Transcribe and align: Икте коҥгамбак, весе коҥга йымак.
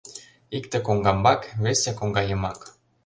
Икте 0.57 0.77
коҥгамбак, 0.85 1.41
весе 1.63 1.91
коҥга 1.99 2.21
йымак. 2.25 2.59